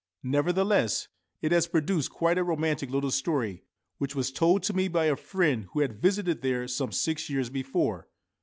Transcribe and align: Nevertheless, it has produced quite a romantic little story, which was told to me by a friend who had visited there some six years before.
Nevertheless, 0.23 1.09
it 1.43 1.51
has 1.51 1.67
produced 1.67 2.09
quite 2.09 2.39
a 2.39 2.43
romantic 2.43 2.89
little 2.89 3.11
story, 3.11 3.61
which 3.99 4.15
was 4.15 4.31
told 4.31 4.63
to 4.63 4.73
me 4.73 4.87
by 4.87 5.05
a 5.05 5.15
friend 5.15 5.67
who 5.73 5.81
had 5.81 6.01
visited 6.01 6.41
there 6.41 6.67
some 6.67 6.91
six 6.91 7.29
years 7.29 7.51
before. 7.51 8.07